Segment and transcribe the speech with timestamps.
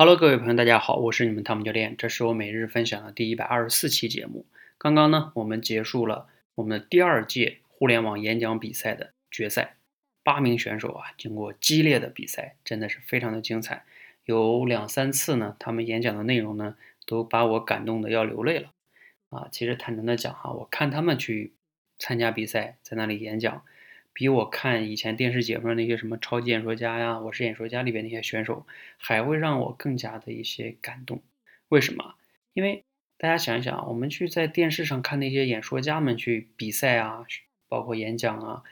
[0.00, 4.46] Hello，各位朋友，大家好，我是你们汤姆教练，这是我每日分享的第一百二十四期节目。
[4.78, 9.76] 刚刚呢，我们结束了我们的第二届互联网演讲比赛的决赛，
[10.22, 13.84] 八名选手啊，经过激烈的比赛，真的是非常的精彩。
[14.24, 18.72] 有两三次呢，他们演讲的内容呢，都把我感动的要流泪了
[19.28, 19.48] 啊。
[19.52, 21.52] 其实坦诚的讲哈，我看他们去
[21.98, 23.62] 参加比赛，在那里演讲。
[24.12, 28.66] 比我看以前电视节目那些什么超级演说家呀，我是演说家里边那些选手，
[28.98, 31.22] 还会让我更加的一些感动。
[31.68, 32.16] 为什么？
[32.52, 32.84] 因为
[33.16, 37.24] 大家想一想，我们去在电视上看那些演说家们去比赛啊，
[37.68, 38.62] 包括演讲啊，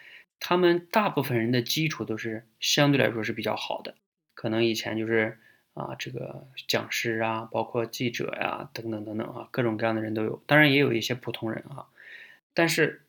[0.41, 3.95] 他们大部分人的基础都是相对来说是比较好的，
[4.35, 5.39] 可能以前就是
[5.75, 11.87] 啊这个讲师啊，包括记者呀等等等等啊，各种各样的人都有，当然也有一些普通人啊，
[12.53, 13.03] 但是。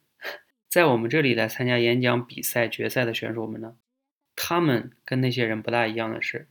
[0.70, 3.76] 在我们这里来参加演讲比赛决赛的选手们呢，
[4.36, 6.48] 他们跟那些人不大一样的是，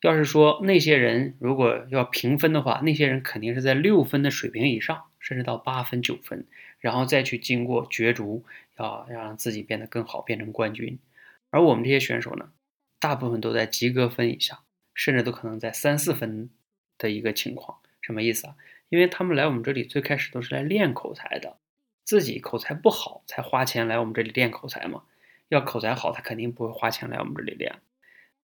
[0.00, 6.46] 要是说那些人如果要评分的话，那些人肯定是在六分的水平以上，甚至到八分九分，
[6.78, 8.44] 然后再去经过角逐，
[8.78, 10.96] 要要让自己变得更好，变成冠军。
[11.50, 12.52] 而我们这些选手呢，
[13.00, 14.60] 大部分都在及格分以下，
[14.94, 16.48] 甚至都可能在三四分
[16.96, 17.78] 的一个情况。
[18.00, 18.54] 什么意思啊？
[18.88, 21.56] 因为他们来我们这里最开始都是来练口才的。
[22.06, 25.02] 自己口才不好才花钱来我们这里练口才嘛？
[25.48, 27.80] 要口才好，他肯定不会花钱来我们这里练。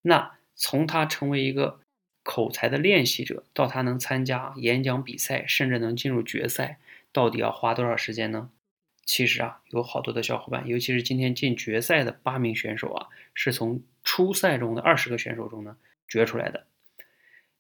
[0.03, 1.81] 那从他成为一个
[2.25, 6.79] 口才的练习者，到他能参加演讲比赛，甚至能进入决赛，
[7.13, 8.51] 到底要花多少时间呢？
[9.05, 15.77] 其实啊，有好多的小伙伴，尤其是今天进决赛的八名选手啊，是从初赛中的二十个选手中呢
[16.09, 16.67] 决出来的。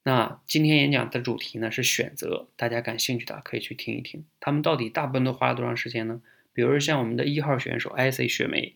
[0.04, 4.24] 那今天演讲的主题呢是选择，大家感兴趣的可以去听一听。
[4.40, 6.20] 他们到底大部分都花了多长时间呢？
[6.52, 8.74] 比如像我们的一号选手 IC 雪梅，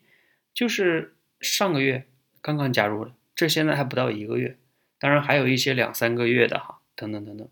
[0.55, 2.07] 就是上个月
[2.41, 4.57] 刚刚加入的，这现在还不到一个月。
[5.01, 7.49] 当然还有一些两三个月的哈，等等等等。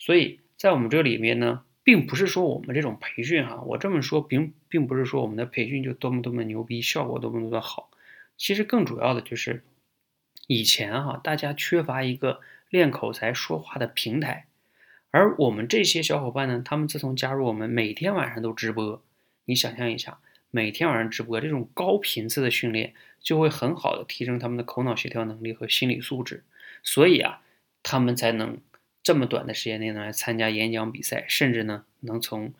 [0.00, 7.90] 所以在我们这里面呢，并不是说我们这种培训哈，我这么说并并不是说我们的培训就多么多么牛逼，效果多么多么好。
[8.36, 9.62] 其实更主要的就是
[10.48, 12.40] 以前哈，大家缺乏一个。
[12.70, 14.46] 练口才说话的平台，
[15.10, 19.02] 而我们这些小伙伴呢，他们自从加入我们，每天晚上都直播。
[19.46, 20.18] 你想象一下，
[20.50, 26.44] 每天晚上直播这种高频次的训练，就会很好的提升他们的口脑协调能力和心理素质。
[26.82, 27.40] 所以啊，
[27.82, 28.58] 他们才能
[29.02, 32.52] 这么短的时间内呢来参加演讲比赛，甚至呢能从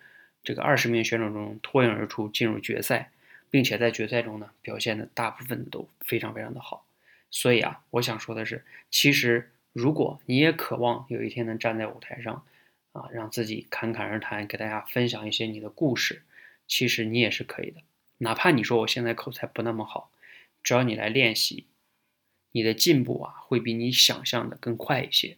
[0.42, 3.10] 这个二十名选手中脱颖而出进入决赛，
[3.50, 6.86] 并且在决赛中呢表现的大部分都非常非常的好。
[7.30, 9.50] 所以啊，我想说的是，其实。
[9.72, 12.44] 如果你也渴望有一天能站在舞台上，
[12.92, 16.22] 啊，让自己侃侃而谈，给大家分享一些你的故事，
[16.66, 17.82] 其实你也是可以的。
[18.18, 20.10] 哪怕你说我现在口才不那么好，
[20.62, 21.66] 只要你来练习，
[22.50, 25.36] 你的进步啊，会比你想象的更快一些。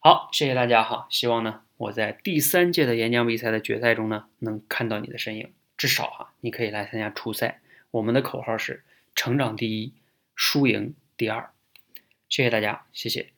[0.00, 7.60] 好，谢谢大家哈，希望呢我在第三届的演讲比赛的决赛中呢，能看到你的身影，至少哈，你可以来参加初赛。
[7.92, 8.82] 我们的口号是
[9.14, 9.92] 成长第一，
[10.34, 11.50] 输赢第二。
[12.28, 13.35] 谢谢大家，谢谢。